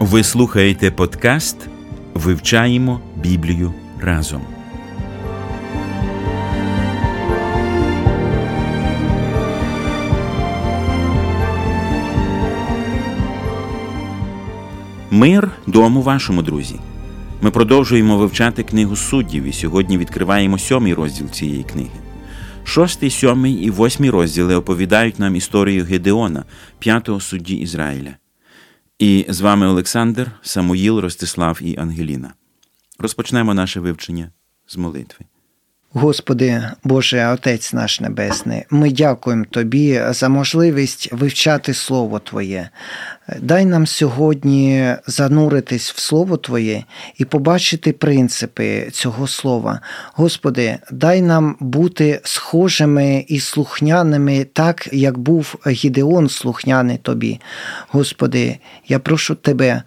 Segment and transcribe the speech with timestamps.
[0.00, 1.56] Ви слухаєте подкаст
[2.14, 4.42] Вивчаємо Біблію разом.
[15.10, 16.80] Мир дому вашому, друзі.
[17.42, 22.00] Ми продовжуємо вивчати книгу суддів і сьогодні відкриваємо сьомий розділ цієї книги.
[22.64, 26.44] Шостий, сьомий і восьмий розділи оповідають нам історію Гедеона,
[26.78, 28.14] п'ятого судді Ізраїля.
[28.98, 32.34] І з вами Олександр, Самуїл, Ростислав і Ангеліна.
[32.98, 34.32] Розпочнемо наше вивчення
[34.66, 35.26] з молитви.
[36.00, 42.70] Господи, Боже, Отець наш Небесний, ми дякуємо Тобі за можливість вивчати Слово Твоє.
[43.40, 46.84] Дай нам сьогодні зануритись в Слово Твоє
[47.16, 49.80] і побачити принципи цього слова.
[50.14, 57.40] Господи, дай нам бути схожими і слухняними, так як був Гідеон слухняний Тобі.
[57.88, 59.82] Господи, я прошу Тебе,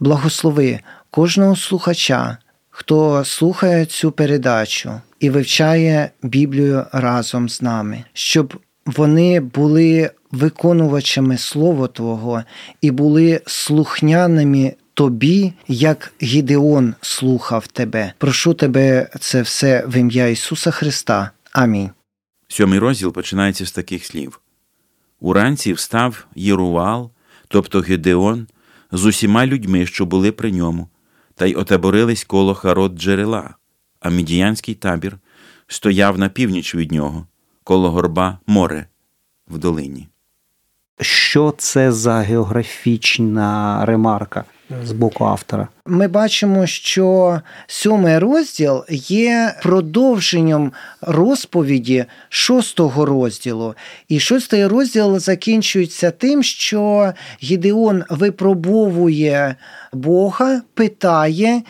[0.00, 2.38] благослови кожного слухача,
[2.70, 8.54] хто слухає цю передачу і вивчає Біблію разом з нами, щоб
[8.86, 12.42] вони були виконувачами Слова Твого
[12.80, 18.12] і були слухняними тобі, як Гідеон слухав тебе.
[18.18, 21.30] Прошу тебе це все в ім'я Ісуса Христа.
[21.52, 21.90] Амінь.
[22.48, 24.40] Сьомий розділ починається з таких слів:
[25.20, 27.10] Уранці встав Єрувал,
[27.48, 28.46] тобто Гедеон,
[28.92, 30.88] з усіма людьми, що були при ньому,
[31.34, 33.54] та й отаборились коло харот джерела,
[34.02, 35.18] а мідіянський табір
[35.66, 37.26] стояв на північ від нього,
[37.64, 38.86] коло горба море
[39.48, 40.08] в долині.
[41.00, 44.44] Що це за географічна ремарка
[44.84, 45.68] з боку автора?
[45.86, 53.74] Ми бачимо, що сьомий розділ є продовженням розповіді шостого розділу.
[54.08, 57.12] І шостий розділ закінчується тим, що
[57.42, 59.56] Гідеон випробовує
[59.92, 61.62] Бога, питає,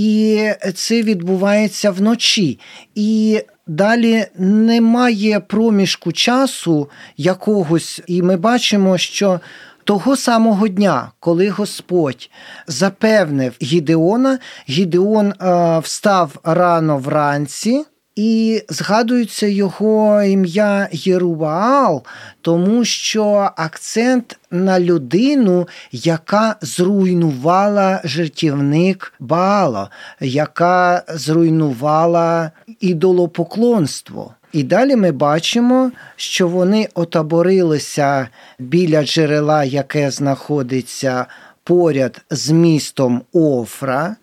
[0.00, 2.58] і це відбувається вночі.
[2.94, 9.40] І Далі немає проміжку часу якогось, і ми бачимо, що
[9.84, 12.30] того самого дня, коли Господь
[12.66, 14.38] запевнив Гідеона,
[14.68, 17.84] Гідеон е, встав рано вранці.
[18.22, 22.02] І згадується його ім'я Єрубаал,
[22.40, 34.34] тому що акцент на людину, яка зруйнувала жертівник Баала, яка зруйнувала ідолопоклонство.
[34.52, 38.28] І далі ми бачимо, що вони отаборилися
[38.58, 41.26] біля джерела, яке знаходиться
[41.64, 44.16] поряд з містом Офра,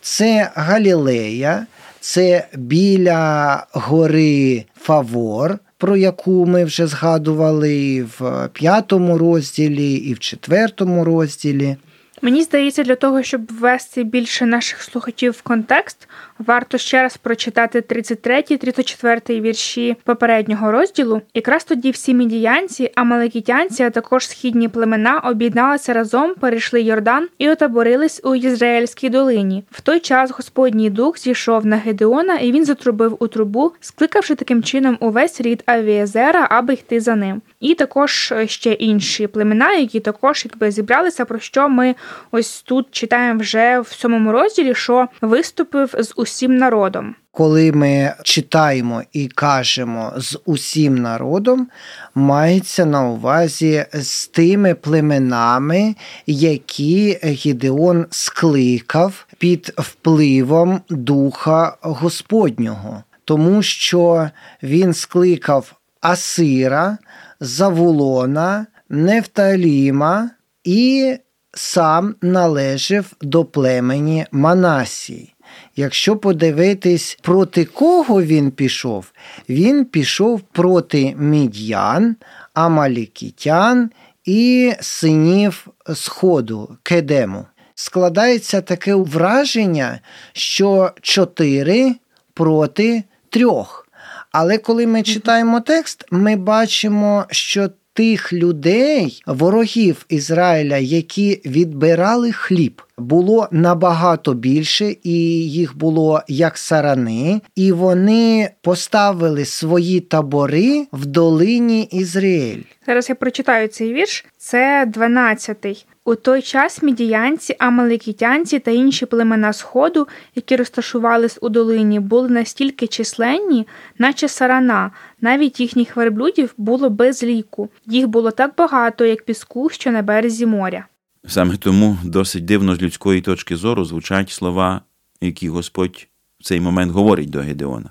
[0.00, 1.66] це Галілея
[2.04, 11.04] це біля гори Фавор, про яку ми вже згадували в п'ятому розділі і в четвертому
[11.04, 11.76] розділі.
[12.22, 17.80] Мені здається, для того, щоб ввести більше наших слухачів в контекст, варто ще раз прочитати
[17.80, 21.22] 33-34 вірші попереднього розділу.
[21.34, 28.20] Якраз тоді всі мідіянці, амалекітянці, а також східні племена об'єдналися разом, перейшли Йордан і отаборились
[28.24, 29.64] у Ізраїльській долині.
[29.70, 34.62] В той час Господній дух зійшов на Гедеона, і він затрубив у трубу, скликавши таким
[34.62, 37.42] чином увесь рід Авіезера, аби йти за ним.
[37.60, 41.94] І також ще інші племена, які також якби зібралися, про що ми
[42.30, 47.14] ось тут читаємо вже в сьомому розділі, що виступив з усім народом.
[47.30, 51.68] Коли ми читаємо і кажемо з усім народом,
[52.14, 55.94] мається на увазі з тими племенами,
[56.26, 64.30] які Гідеон скликав під впливом Духа Господнього, тому що
[64.62, 66.98] він скликав Асира,
[67.40, 70.30] Завулона, Нефталіма
[70.64, 71.16] і
[71.54, 75.33] сам належав до племені Манасії.
[75.76, 79.12] Якщо подивитись, проти кого він пішов,
[79.48, 82.16] він пішов проти мід'ян,
[82.54, 83.90] амалікітян
[84.24, 87.46] і синів Сходу Кедему.
[87.74, 90.00] Складається таке враження,
[90.32, 91.94] що чотири
[92.34, 93.88] проти трьох.
[94.32, 102.82] Але коли ми читаємо текст, ми бачимо, що тих людей, ворогів Ізраїля, які відбирали хліб,
[102.98, 105.12] було набагато більше, і
[105.50, 112.62] їх було як сарани, і вони поставили свої табори в долині Ізраїль.
[112.86, 114.24] Зараз я прочитаю цей вірш.
[114.38, 115.84] Це 12-й.
[116.06, 122.86] У той час мідіянці, амаликітянці та інші племена Сходу, які розташувались у долині, були настільки
[122.86, 123.66] численні,
[123.98, 124.90] наче сарана.
[125.20, 127.68] Навіть їхніх верблюдів було без ліку.
[127.86, 130.86] Їх було так багато, як піску, що на березі моря.
[131.26, 134.80] Саме тому досить дивно з людської точки зору звучать слова,
[135.20, 136.06] які Господь
[136.40, 137.90] в цей момент говорить до Гедеона.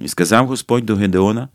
[0.00, 1.48] І сказав Господь до Гедеона,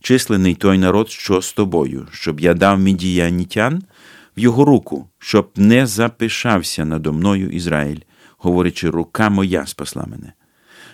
[0.00, 3.82] численний той народ, що з тобою, щоб я дав мідіянітян
[4.36, 8.00] в його руку, щоб не запишався надо мною Ізраїль,
[8.38, 10.32] говорячи, рука моя спасла мене.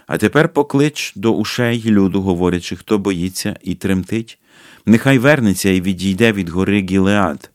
[0.06, 4.38] А тепер поклич до ушей люду, говорячи, хто боїться і тремтить,
[4.87, 7.50] нехай вернеться і відійде від гори Гілеад,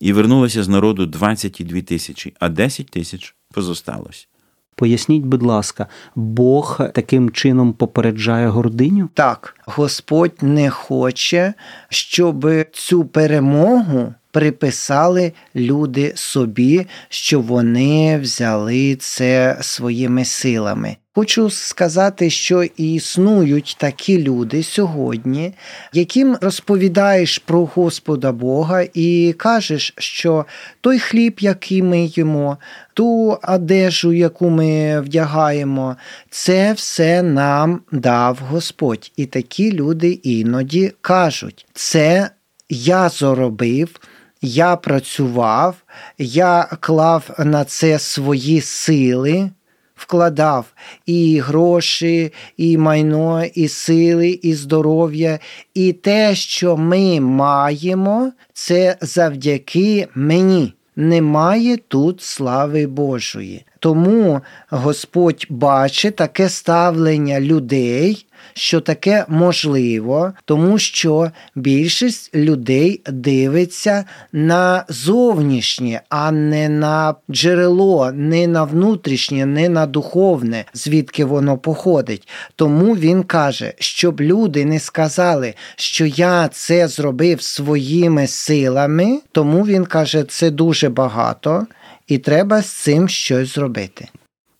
[0.00, 4.28] і вернулося з народу 22 тисячі, а 10 тисяч позосталось.
[4.74, 9.08] Поясніть, будь ласка, Бог таким чином попереджає гординю?
[9.14, 11.54] Так, Господь не хоче,
[11.88, 20.96] щоб цю перемогу приписали люди собі, що вони взяли це своїми силами.
[21.14, 25.54] Хочу сказати, що існують такі люди сьогодні,
[25.92, 30.46] яким розповідаєш про Господа Бога і кажеш, що
[30.80, 32.58] той хліб, який ми їмо,
[32.94, 35.96] ту одежу, яку ми вдягаємо,
[36.30, 39.12] це все нам дав Господь.
[39.16, 42.30] І такі люди іноді кажуть, це
[42.68, 44.00] я заробив.
[44.42, 45.76] Я працював,
[46.18, 49.50] я клав на це свої сили,
[49.94, 50.66] вкладав
[51.06, 55.38] і гроші, і майно, і сили, і здоров'я,
[55.74, 60.74] і те, що ми маємо, це завдяки мені.
[60.96, 63.64] Немає тут слави Божої.
[63.78, 64.40] Тому
[64.70, 68.26] Господь бачить таке ставлення людей,
[68.58, 78.46] що таке можливо, тому що більшість людей дивиться на зовнішнє, а не на джерело, не
[78.46, 82.28] на внутрішнє, не на духовне, звідки воно походить.
[82.56, 89.84] Тому він каже, щоб люди не сказали, що я це зробив своїми силами, тому він
[89.84, 91.66] каже, це дуже багато.
[92.06, 94.08] І треба з цим щось зробити.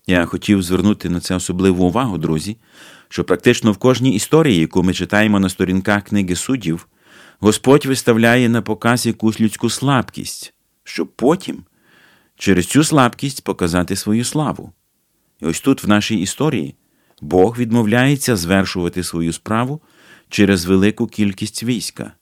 [0.06, 2.56] Я хотів звернути на це особливу увагу, друзі,
[3.08, 6.88] що практично в кожній історії, яку ми читаємо на сторінках книги суддів,
[7.40, 11.64] Господь виставляє на показ якусь людську слабкість, щоб потім
[12.36, 14.72] через цю слабкість показати свою славу.
[15.40, 16.74] І ось тут, в нашій історії,
[17.20, 19.80] Бог відмовляється звершувати свою справу
[20.28, 22.12] через велику кількість війська.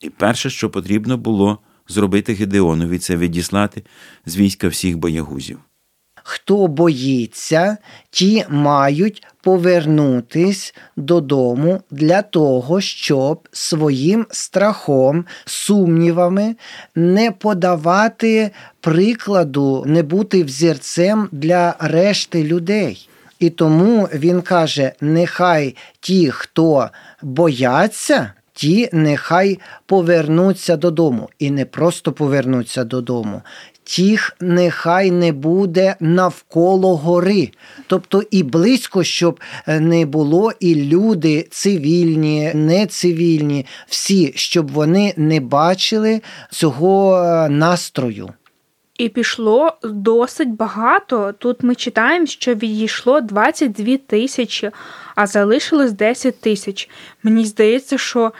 [0.00, 1.58] І перше, що потрібно було
[1.88, 3.82] зробити Гедеонові, це відіслати
[4.26, 5.58] з війська всіх боягузів.
[6.22, 7.76] Хто боїться,
[8.10, 16.56] ті мають повернутись додому для того, щоб своїм страхом, сумнівами
[16.94, 18.50] не подавати
[18.80, 23.08] прикладу, не бути взірцем для решти людей.
[23.38, 26.88] І тому він каже: нехай ті, хто
[27.22, 31.28] бояться, ті нехай повернуться додому.
[31.38, 33.42] І не просто повернуться додому.
[33.96, 37.50] Тих нехай не буде навколо гори,
[37.86, 46.20] тобто і близько, щоб не було, і люди цивільні, нецивільні, всі, щоб вони не бачили
[46.50, 47.18] цього
[47.50, 48.28] настрою.
[48.98, 51.34] І пішло досить багато.
[51.38, 54.70] Тут ми читаємо, що відійшло 22 тисячі,
[55.14, 56.88] а залишилось 10 тисяч.
[57.22, 58.32] Мені здається, що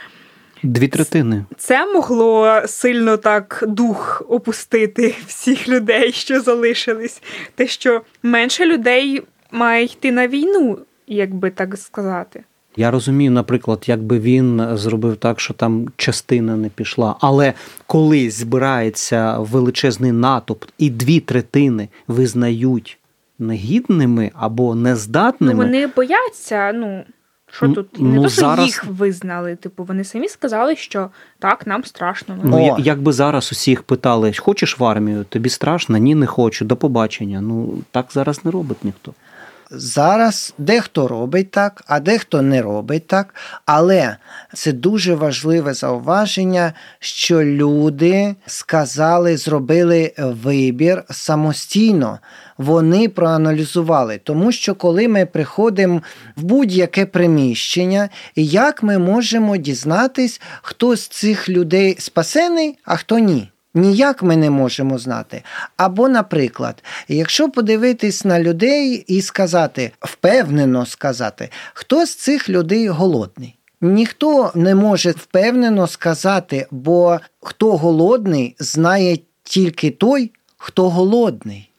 [0.63, 1.45] Дві третини.
[1.57, 7.21] це могло сильно так дух опустити всіх людей, що залишились.
[7.55, 10.77] Те, що менше людей має йти на війну,
[11.07, 12.43] як би так сказати.
[12.75, 17.15] Я розумію, наприклад, якби він зробив так, що там частина не пішла.
[17.19, 17.53] Але
[17.87, 22.97] коли збирається величезний натовп і дві третини визнають
[23.39, 27.03] негідними або Ну, нездатними, вони бояться, ну.
[27.51, 27.99] Що Ну, тут?
[27.99, 29.55] Не ну, то, що зараз- їх визнали.
[29.55, 32.37] Типу, вони самі сказали, що так, нам страшно.
[32.43, 35.97] ну я- якби зараз усіх питали, хочеш в армію, тобі страшно?
[35.97, 37.41] Ні, не хочу, до побачення.
[37.41, 39.13] Ну так зараз не робить ніхто.
[39.71, 43.35] Зараз дехто робить так, а дехто не робить так.
[43.65, 44.17] Але
[44.53, 52.19] це дуже важливе зауваження, що люди сказали, зробили вибір самостійно.
[52.57, 56.01] Вони проаналізували, тому що коли ми приходимо
[56.35, 63.51] в будь-яке приміщення, як ми можемо дізнатись, хто з цих людей спасений, а хто ні.
[63.73, 65.43] Ніяк ми не можемо знати.
[65.77, 73.57] Або, наприклад, якщо подивитись на людей і сказати, впевнено сказати, хто з цих людей голодний.
[73.81, 81.71] Ніхто не може впевнено сказати, бо хто голодний, знає тільки той, хто голодний.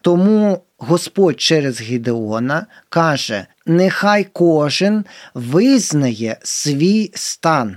[0.00, 7.76] Тому Господь через Гідеона каже: нехай кожен визнає свій стан.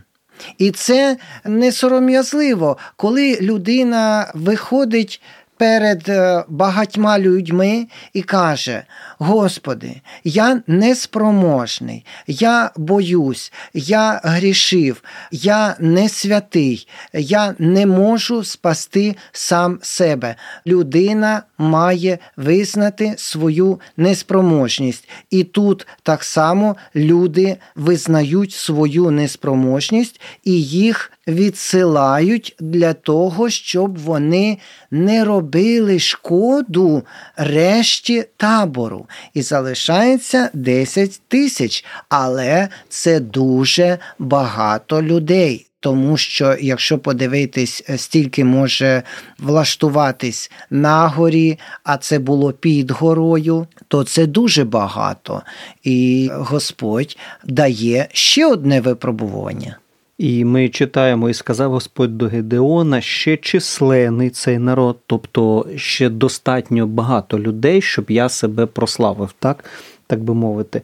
[0.58, 5.22] І це не сором'язливо, коли людина виходить
[5.60, 8.84] перед е, багатьма людьми і каже:
[9.18, 19.80] Господи, я неспроможний, я боюсь, я грішив, я не святий, я не можу спасти сам
[19.82, 20.36] себе.
[20.68, 25.10] Людина має визнати свою неспроможність.
[25.30, 34.58] І тут так само люди визнають свою неспроможність і їх відсилають для того, щоб вони
[34.92, 37.04] не робили шкоду
[37.36, 39.06] решті табору.
[39.34, 45.66] І залишається 10 тисяч, але це дуже багато людей.
[45.82, 49.04] Тому що, якщо подивитись, стільки може
[49.40, 55.42] влаштуватись на горі, а це було під горою, то це дуже багато.
[55.84, 59.78] І Господь дає ще одне випробування.
[60.20, 66.88] І ми читаємо, і сказав Господь до Гедеона ще численний цей народ, тобто ще достатньо
[66.88, 69.66] багато людей, щоб я себе прославив, так,
[70.08, 70.82] так би мовити.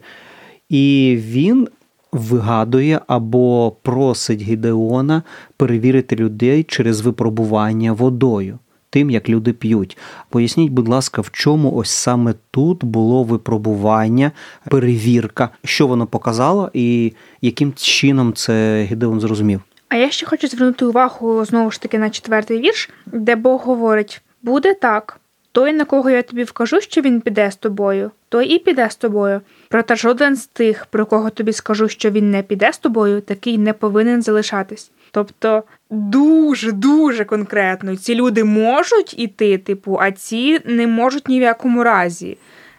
[0.68, 1.68] І він
[2.12, 5.22] вигадує або просить Гідеона
[5.56, 8.58] перевірити людей через випробування водою
[8.96, 9.98] тим, як люди п'ють.
[10.28, 14.32] Поясніть, будь ласка, в чому ось саме тут було випробування,
[14.70, 19.60] перевірка, що воно показало, і яким чином це Гідеон зрозумів?
[19.88, 24.22] А я ще хочу звернути увагу знову ж таки на четвертий вірш, де Бог говорить:
[24.42, 25.20] буде так.
[25.52, 28.96] Той, на кого я тобі вкажу, що він піде з тобою, той і піде з
[28.96, 29.40] тобою.
[29.68, 33.58] Проте жоден з тих, про кого тобі скажу, що він не піде з тобою, такий
[33.58, 34.90] не повинен залишатись.
[35.16, 41.42] Тобто дуже дуже конкретно ці люди можуть іти, типу, а ці не можуть ні в
[41.42, 42.36] якому разі.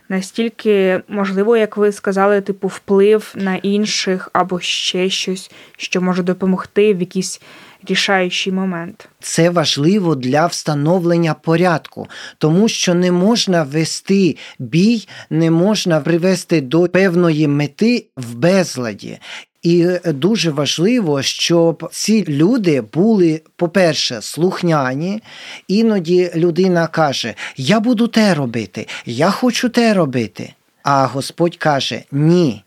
[0.09, 6.93] Настільки можливо, як ви сказали, типу, вплив на інших або ще щось, що може допомогти
[6.93, 7.41] в якийсь
[7.89, 9.09] рішаючий момент.
[9.19, 16.87] Це важливо для встановлення порядку, тому що не можна вести бій, не можна привести до
[16.87, 19.19] певної мети в безладі.
[19.61, 25.21] І дуже важливо, щоб ці люди були, по-перше, слухняні.
[25.67, 30.53] Іноді людина каже: Я буду те робити, я хочу те робити.
[30.83, 32.63] А Господь каже: Ні,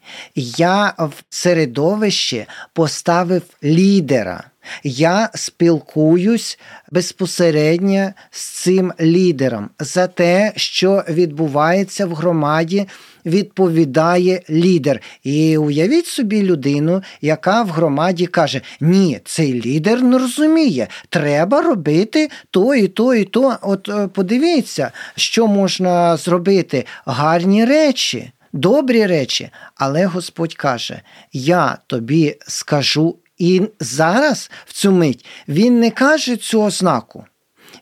[0.56, 4.49] я в середовище поставив лідера.
[4.84, 6.58] Я спілкуюсь
[6.90, 12.88] безпосередньо з цим лідером за те, що відбувається в громаді.
[13.26, 15.00] Відповідає лідер.
[15.22, 22.30] І уявіть собі людину, яка в громаді каже: Ні, цей лідер не розуміє, треба робити
[22.50, 23.56] то і то, і то.
[23.62, 26.84] От е, подивіться, що можна зробити.
[27.06, 29.50] Гарні речі, добрі речі.
[29.74, 31.02] Але Господь каже:
[31.32, 37.24] Я тобі скажу і зараз, в цю мить, він не каже цю ознаку.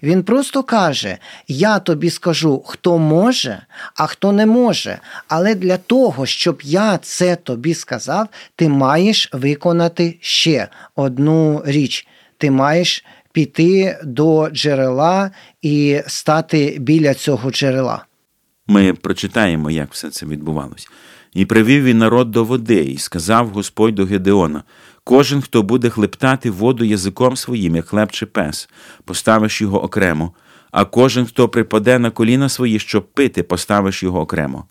[0.03, 3.63] Він просто каже: Я тобі скажу, хто може,
[3.95, 4.99] а хто не може.
[5.29, 12.07] Але для того, щоб я це тобі сказав, ти маєш виконати ще одну річ.
[12.39, 15.31] Ти маєш піти до джерела
[15.63, 18.05] і стати біля цього джерела.
[18.67, 20.89] Ми прочитаємо, як все це відбувалось.
[21.35, 24.63] І привів він народ до води, і сказав Господь до Гедеона:
[25.09, 28.69] Кожен, хто буде хлептати воду язиком своїм, як хлеб чи пес,
[29.05, 30.33] поставиш його окремо,
[30.71, 34.65] а кожен, хто припаде на коліна свої, щоб пити, поставиш його окремо.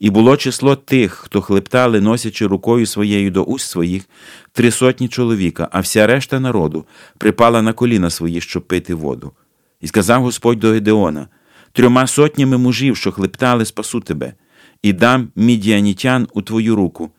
[0.00, 4.04] І було число тих, хто хлептали, носячи рукою своєю до уст своїх,
[4.52, 6.84] три сотні чоловіка, а вся решта народу
[7.18, 9.32] припала на коліна свої, щоб пити воду.
[9.80, 11.28] І сказав Господь до Гедеона:
[11.72, 14.34] трьома сотнями мужів, що хлептали, спасу тебе,
[14.82, 17.10] і дам мідіанітян у твою руку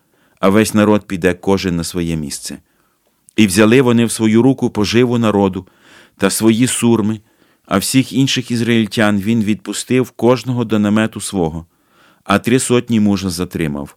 [0.45, 2.57] а весь народ піде кожен на своє місце.
[3.35, 5.67] І взяли вони в свою руку поживу народу
[6.17, 7.19] та свої сурми,
[7.65, 11.65] а всіх інших ізраїльтян він відпустив кожного до намету свого.
[12.23, 13.95] а три сотні мужа затримав,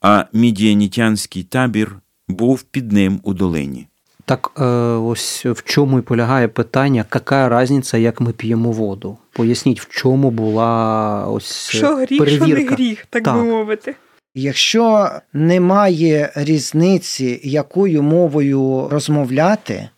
[0.00, 1.96] а мідіанітянський табір
[2.28, 3.86] був під ним у долині.
[4.24, 9.18] Так е, ось в чому і полягає питання, яка різниця, як ми п'ємо воду?
[9.32, 12.46] Поясніть, в чому була ось що гріх, перевірка.
[12.46, 13.94] що не гріх, так, так би мовити.
[14.34, 19.88] Якщо немає різниці, якою мовою розмовляти,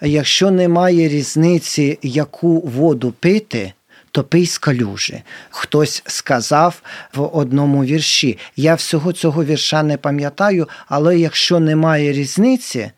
[0.00, 3.72] якщо немає різниці, яку воду пити,
[4.10, 5.22] то пий з калюжі.
[5.50, 6.82] Хтось сказав
[7.14, 8.38] в одному вірші.
[8.56, 12.90] Я всього цього вірша не пам'ятаю, але якщо немає різниці,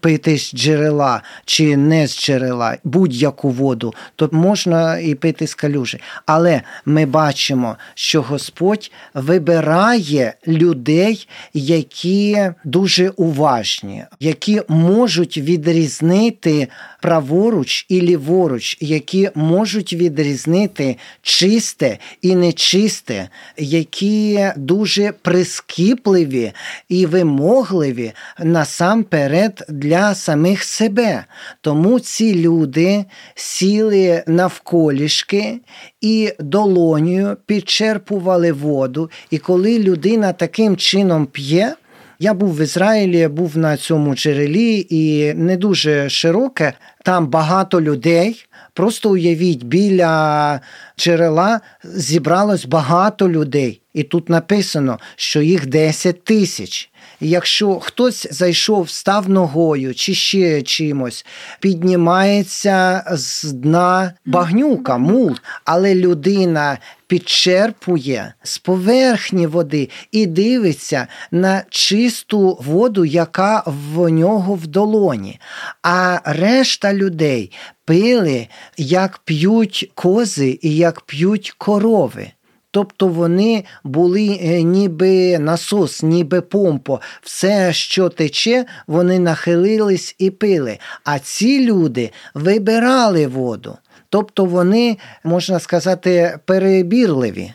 [0.00, 6.00] пити з джерела чи не з джерела будь-яку воду, то можна і пити з калюжі.
[6.26, 16.68] Але ми бачимо, що Господь вибирає людей, які дуже уважні, які можуть відрізнити
[17.00, 26.52] праворуч і ліворуч, які можуть відрізнити чисте і нечисте, які дуже прискіпливі
[26.88, 31.24] і вимогливі насамперед для самих себе.
[31.60, 35.58] Тому ці люди сіли навколішки
[36.00, 39.10] і долонію підчерпували воду.
[39.30, 41.74] І коли людина таким чином п'є,
[42.22, 46.72] я був в Ізраїлі, був на цьому джерелі і не дуже широке.
[47.04, 48.46] Там багато людей.
[48.72, 50.60] Просто уявіть, біля
[50.98, 53.80] джерела зібралось багато людей.
[53.94, 56.89] І тут написано, що їх 10 тисяч.
[57.20, 61.26] І якщо хтось зайшов, став ногою чи ще чимось,
[61.60, 72.58] піднімається з дна багнюка, мул, але людина підчерпує з поверхні води і дивиться на чисту
[72.60, 75.40] воду, яка в нього в долоні.
[75.82, 77.52] А решта людей
[77.84, 82.30] пили, як п'ють кози і як п'ють корови.
[82.70, 87.00] Тобто вони були е, ніби насос, ніби помпо.
[87.22, 90.78] Все, що тече, вони нахилились і пили.
[91.04, 93.76] А ці люди вибирали воду.
[94.08, 97.52] Тобто вони, можна сказати, перебірливі.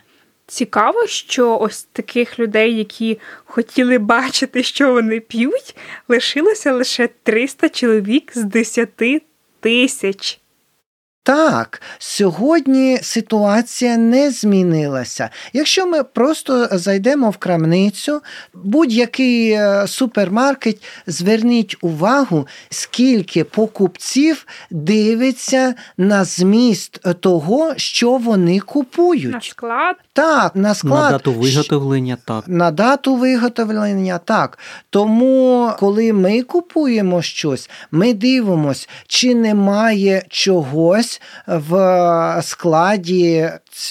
[0.47, 5.75] Цікаво, що ось таких людей, які хотіли бачити, що вони п'ють,
[6.07, 8.89] лишилося лише 300 чоловік з 10
[9.59, 10.39] тисяч.
[11.25, 15.29] Так, сьогодні ситуація не змінилася.
[15.53, 18.21] Якщо ми просто зайдемо в крамницю,
[18.53, 29.33] будь-який е, супермаркет, зверніть увагу, скільки покупців дивиться на зміст того, що вони купують.
[29.33, 29.95] На склад?
[30.13, 31.11] Так, на склад.
[31.11, 32.43] На дату виготовлення, так.
[32.47, 34.59] На дату виготовлення, так.
[34.89, 41.14] Тому, коли ми купуємо щось, ми дивимося, чи немає чогось
[41.47, 43.49] в складі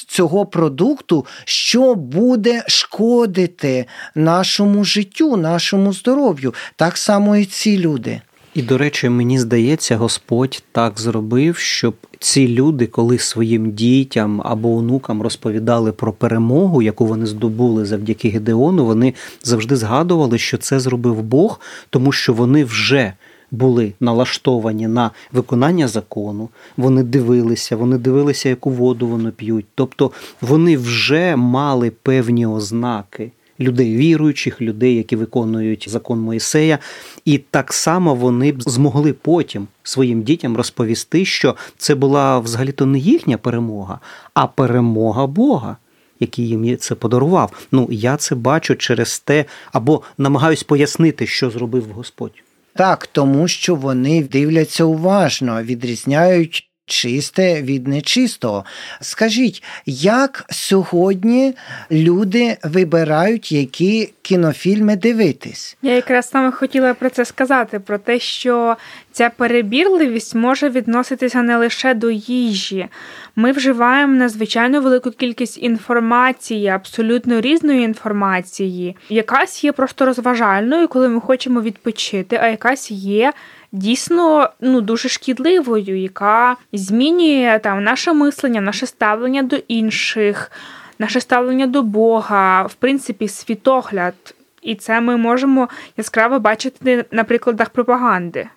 [0.09, 6.55] цього продукту, що буде шкодити нашому життю, нашому здоров'ю.
[6.77, 8.21] Так само і ці люди.
[8.55, 14.77] І, до речі, мені здається, Господь так зробив, щоб ці люди, коли своїм дітям або
[14.77, 21.23] онукам розповідали про перемогу, яку вони здобули завдяки Гедеону, вони завжди згадували, що це зробив
[21.23, 21.61] Бог,
[21.91, 23.13] тому що вони вже
[23.55, 29.67] були налаштовані на виконання закону, вони дивилися, вони дивилися, яку воду вони п'ють.
[29.75, 33.31] Тобто вони вже мали певні ознаки.
[33.61, 36.79] Людей віруючих, людей, які виконують закон Моїсея,
[37.25, 42.99] і так само вони б змогли потім своїм дітям розповісти, що це була взагалі-то не
[42.99, 44.01] їхня перемога,
[44.35, 45.77] а перемога Бога,
[46.21, 47.69] який їм це подарував.
[47.73, 52.43] Ну я це бачу через те, або намагаюсь пояснити, що зробив Господь.
[52.77, 56.71] Так, тому що вони дивляться уважно, відрізняють.
[56.87, 58.65] Чисте від нечистого.
[59.01, 61.55] Скажіть, як сьогодні
[61.91, 65.77] люди вибирають, які кінофільми дивитись?
[65.83, 68.77] Я якраз саме хотіла про це сказати: про те, що
[69.13, 72.89] ця перебірливість може відноситися не лише до їжі.
[73.37, 78.97] Ми вживаємо надзвичайно велику кількість інформації, абсолютно різної інформації.
[79.09, 83.33] Якась є просто розважальною, коли ми хочемо відпочити, а якась є
[83.75, 90.53] дійсно ну дуже шкідливою, яка змінює там наше мислення, наше ставлення до інших,
[90.99, 94.15] наше ставлення до Бога, в принципі, світогляд.
[94.63, 98.49] І це ми можемо яскраво бачити на прикладах пропаганди.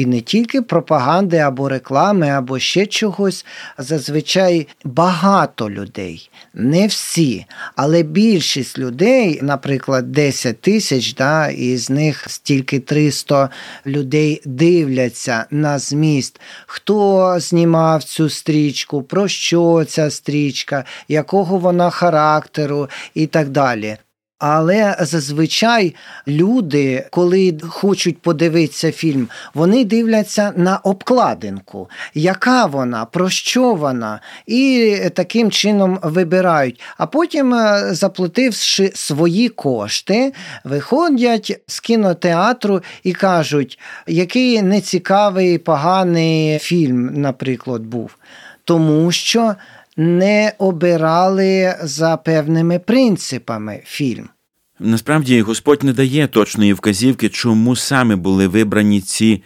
[0.00, 3.46] І не тільки пропаганди або реклами, або ще чогось.
[3.78, 12.24] Зазвичай багато людей, не всі, але більшість людей, наприклад, 10 тисяч, да, і з них
[12.28, 13.50] стільки 300
[13.86, 22.88] людей дивляться на зміст, хто знімав цю стрічку, про що ця стрічка, якого вона характеру
[23.14, 23.96] і так далі.
[24.40, 25.94] Але зазвичай
[26.28, 34.96] люди, коли хочуть подивитися фільм, вони дивляться на обкладинку, яка вона, про що вона, і
[35.14, 36.80] таким чином вибирають.
[36.98, 40.32] А потім, е, заплативши свої кошти,
[40.64, 48.16] виходять з кінотеатру і кажуть, який нецікавий, поганий фільм, наприклад, був.
[48.64, 49.54] Тому що
[49.96, 54.28] не обирали за певними принципами фільм.
[54.78, 59.42] Насправді Господь не дає точної вказівки, чому саме були вибрані ці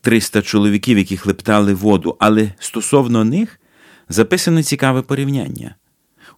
[0.00, 3.60] 300 е, чоловіків, які хлептали воду, але стосовно них
[4.08, 5.74] записане цікаве порівняння.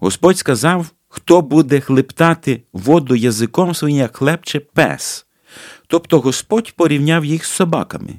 [0.00, 5.26] Господь сказав, хто буде хлептати воду язиком своїм, як хлебче пес.
[5.86, 8.14] Тобто Господь порівняв їх з собаками.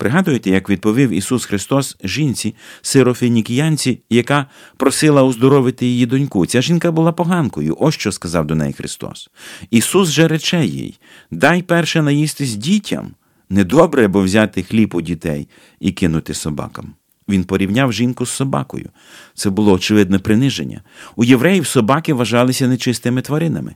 [0.00, 6.46] Пригадуєте, як відповів Ісус Христос жінці, сирофінікіянці, яка просила оздоровити її доньку.
[6.46, 9.30] Ця жінка була поганкою, ось що сказав до неї Христос.
[9.70, 10.98] Ісус же рече їй:
[11.30, 13.10] дай перше наїстись дітям.
[13.50, 15.48] Недобре, бо взяти хліб у дітей
[15.80, 16.94] і кинути собакам.
[17.28, 18.90] Він порівняв жінку з собакою.
[19.34, 20.82] Це було очевидне приниження.
[21.16, 23.74] У євреїв собаки вважалися нечистими тваринами,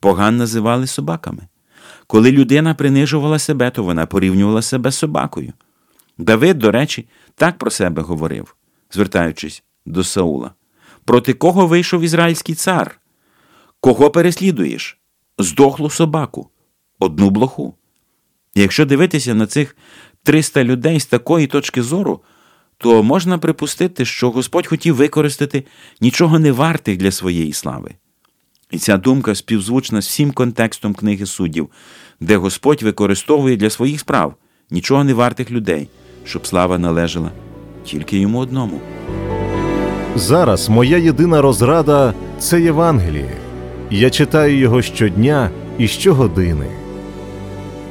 [0.00, 1.42] поган називали собаками.
[2.10, 5.52] Коли людина принижувала себе, то вона порівнювала себе з собакою.
[6.18, 8.56] Давид, до речі, так про себе говорив,
[8.90, 10.50] звертаючись до Саула.
[11.04, 13.00] Проти кого вийшов ізраїльський цар?
[13.80, 14.98] Кого переслідуєш?
[15.38, 16.50] Здохлу собаку,
[16.98, 17.74] одну блоху.
[18.54, 19.76] якщо дивитися на цих
[20.22, 22.20] 300 людей з такої точки зору,
[22.78, 25.64] то можна припустити, що Господь хотів використати
[26.00, 27.94] нічого не вартих для своєї слави.
[28.70, 31.68] І ця думка співзвучна з всім контекстом книги суддів,
[32.20, 34.34] де Господь використовує для своїх справ
[34.70, 35.88] нічого не вартих людей,
[36.24, 37.30] щоб слава належала
[37.84, 38.80] тільки йому одному.
[40.16, 43.36] Зараз моя єдина розрада це Євангеліє.
[43.90, 46.66] Я читаю його щодня і щогодини.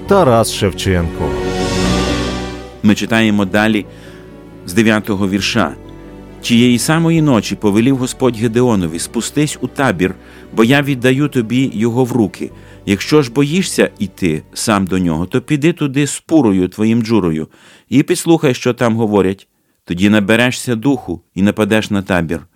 [0.07, 1.29] Тарас Шевченко.
[2.83, 3.85] Ми читаємо далі
[4.65, 5.75] з 9-го вірша.
[6.41, 10.15] Тієї самої ночі повелів Господь Гедеонові спустись у табір,
[10.53, 12.51] бо я віддаю тобі його в руки.
[12.85, 17.47] Якщо ж боїшся іти сам до нього, то піди туди з пурою твоїм джурою
[17.89, 19.47] і підслухай, що там говорять.
[19.85, 22.47] Тоді наберешся духу і нападеш на табір.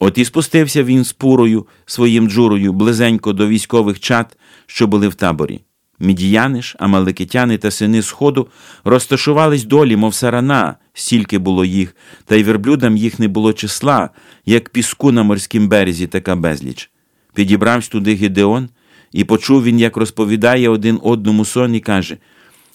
[0.00, 5.14] От і спустився він з пурою своїм джурою близенько до військових чат, що були в
[5.14, 5.60] таборі.
[6.00, 8.48] Мідіяни ж, амаликитяни та сини Сходу
[8.84, 14.10] розташувались долі, мов сарана, стільки було їх, та й верблюдам їх не було числа,
[14.46, 16.90] як піску на морськім березі, така безліч.
[17.34, 18.68] Підібрався туди Гідеон,
[19.12, 22.16] і почув він, як розповідає один одному сон, і каже: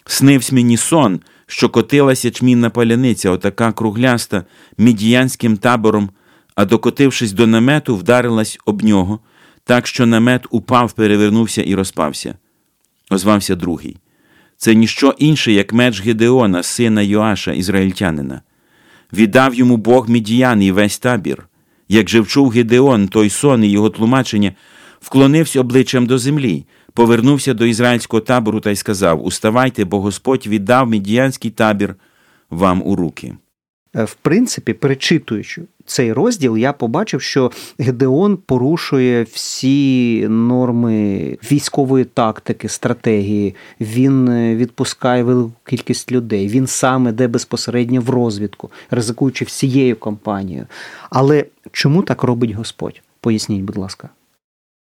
[0.05, 4.45] Снивсь мені сон, що котилася чмінна паляниця, отака кругляста,
[4.77, 6.09] мідіянським табором,
[6.55, 9.19] а докотившись до намету, вдарилась об нього,
[9.63, 12.35] так що намет упав, перевернувся і розпався
[13.09, 13.97] озвався другий.
[14.57, 18.41] Це ніщо інше, як меч Гедеона, сина Йоаша, ізраїльтянина.
[19.13, 21.47] Віддав йому Бог мідіян і весь табір.
[21.89, 24.53] Як же вчув Гедеон, той сон і його тлумачення,
[25.01, 30.89] вклонився обличчям до землі, повернувся до ізраїльського табору та й сказав: Уставайте, бо Господь віддав
[30.89, 31.95] мідіянський табір
[32.49, 33.35] вам у руки.
[33.95, 42.69] Е, в принципі, перечитуючи цей розділ, я побачив, що Гедеон порушує всі норми військової тактики,
[42.69, 43.55] стратегії.
[43.81, 46.47] Він е, відпускає велику кількість людей.
[46.47, 50.67] Він сам іде безпосередньо в розвідку, ризикуючи всією компанією.
[51.09, 53.01] Але чому так робить Господь?
[53.21, 54.09] Поясніть, будь ласка.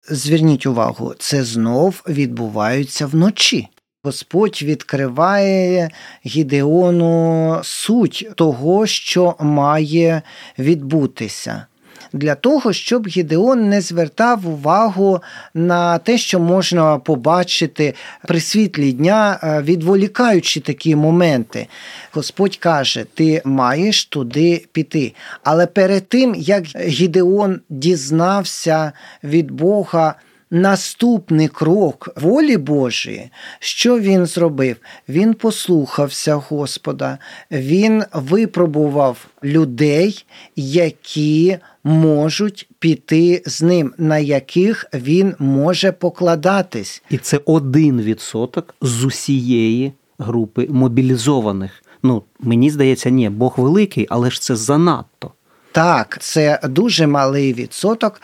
[0.09, 3.69] Зверніть увагу, це знов відбувається вночі.
[4.05, 5.91] Господь відкриває
[6.27, 10.23] Гідеону суть того, що має
[10.59, 11.67] відбутися.
[12.13, 15.23] Для того, щоб Гідеон не звертав увагу
[15.55, 17.95] на те, що можна побачити
[18.29, 21.67] при світлі дня, е, відволікаючи такі моменти.
[22.13, 25.15] Господь каже: ти маєш туди піти.
[25.45, 28.93] Але перед тим, як Гідеон дізнався
[29.25, 30.15] від Бога
[30.51, 34.77] наступний крок волі Божої, що він зробив?
[35.09, 37.19] Він послухався Господа,
[37.51, 40.25] він випробував людей,
[40.57, 47.03] які можуть піти з ним, на яких він може покладатись.
[47.11, 51.85] І це один відсоток з усієї групи мобілізованих.
[52.03, 55.31] Ну, мені здається, ні, Бог великий, але ж це занадто.
[55.73, 58.23] Так, це дуже малий відсоток,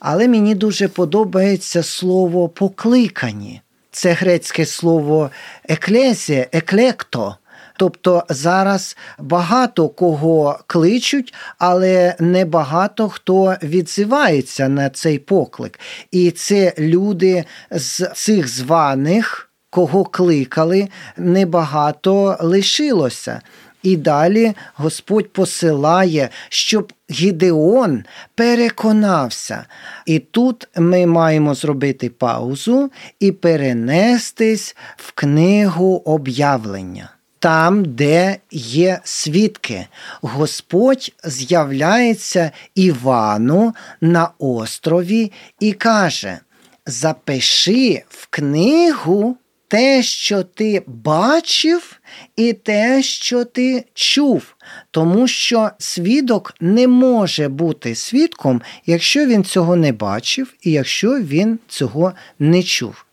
[0.00, 3.60] але мені дуже подобається слово покликані.
[3.90, 5.30] Це грецьке слово
[5.68, 7.36] еклезія, еклекто.
[7.78, 15.80] Тобто зараз багато кого кличуть, але не багато хто відзивається на цей поклик.
[16.10, 23.40] І це люди з цих званих, кого кликали, небагато лишилося.
[23.86, 29.66] І далі Господь посилає, щоб Гідеон переконався.
[30.06, 37.10] І тут ми маємо зробити паузу і перенестись в книгу об'явлення.
[37.38, 39.86] Там, де є свідки,
[40.22, 46.38] Господь з'являється Івану на острові і каже:
[46.86, 49.36] Запиши в книгу
[49.68, 52.00] те, що ти бачив,
[52.36, 54.56] і те, що ти чув,
[54.90, 61.58] тому що свідок не може бути свідком, якщо він цього не бачив, і якщо він
[61.68, 63.04] цього не чув.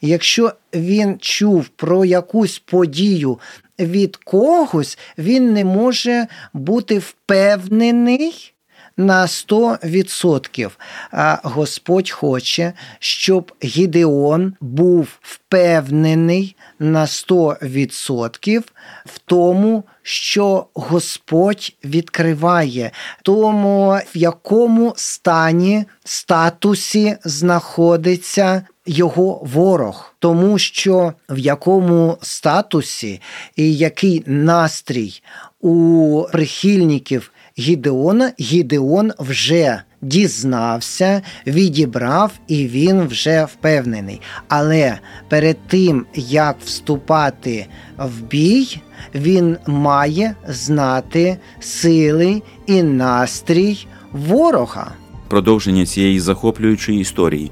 [0.00, 3.38] Якщо він чув про якусь подію
[3.78, 8.52] від когось, він не може бути впевнений
[8.96, 10.70] на 100%.
[11.10, 18.62] А Господь хоче, щоб Гідеон був впевнений на 100%
[19.06, 22.90] в тому, що Господь відкриває,
[23.22, 33.20] тому в якому стані статусі знаходиться його ворог, тому що в якому статусі
[33.56, 35.22] і який настрій
[35.60, 44.20] у прихильників Гідеона, Гідеон вже дізнався, відібрав і він вже впевнений.
[44.48, 47.66] Але перед тим, як вступати
[47.98, 48.80] в бій,
[49.14, 54.92] він має знати сили і настрій ворога.
[55.28, 57.50] Продовження цієї захоплюючої історії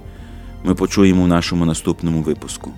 [0.64, 2.72] ми почуємо в нашому наступному випуску.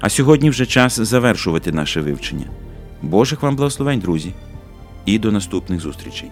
[0.00, 2.46] А сьогодні вже час завершувати наше вивчення.
[3.02, 4.32] Божих вам благословень, друзі,
[5.06, 6.30] і до наступних зустрічей!